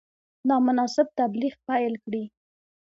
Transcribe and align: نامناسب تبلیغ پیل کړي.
نامناسب 0.47 1.07
تبلیغ 1.19 1.53
پیل 1.67 1.93
کړي. 2.03 2.23